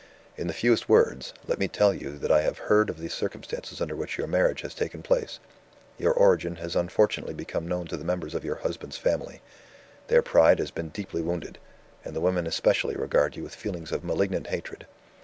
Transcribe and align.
In 0.35 0.47
the 0.47 0.53
fewest 0.53 0.89
words, 0.89 1.31
let 1.45 1.59
me 1.59 1.67
tell 1.67 1.93
you 1.93 2.17
that 2.17 2.31
I 2.31 2.41
have 2.41 2.57
heard 2.57 2.89
of 2.89 2.97
the 2.97 3.07
circumstances 3.07 3.79
under 3.79 3.95
which 3.95 4.17
your 4.17 4.25
marriage 4.25 4.61
has 4.61 4.73
taken 4.73 5.03
place. 5.03 5.37
Your 5.99 6.11
origin 6.11 6.55
has 6.55 6.75
unfortunately 6.75 7.35
become 7.35 7.67
known 7.67 7.85
to 7.85 7.97
the 7.97 8.03
members 8.03 8.33
of 8.33 8.43
your 8.43 8.55
husband's 8.55 8.97
family; 8.97 9.43
their 10.07 10.23
pride 10.23 10.57
has 10.57 10.71
been 10.71 10.89
deeply 10.89 11.21
wounded; 11.21 11.59
and 12.03 12.15
the 12.15 12.19
women 12.19 12.47
especially 12.47 12.95
regard 12.95 13.35
you 13.35 13.43
with 13.43 13.53
feelings 13.53 13.91
of 13.91 14.03
malignant 14.03 14.47
hatred. 14.47 14.87